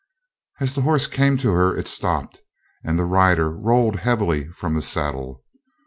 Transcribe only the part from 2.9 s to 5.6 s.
the rider rolled heavily from the saddle.